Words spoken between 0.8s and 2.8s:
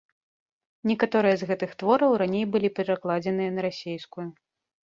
Некаторыя з гэтых твораў раней былі